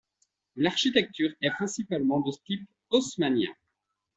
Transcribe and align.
L'architecture 0.55 1.29
est 1.43 1.51
principalement 1.51 2.21
de 2.21 2.31
type 2.43 2.67
haussmannien. 2.89 3.53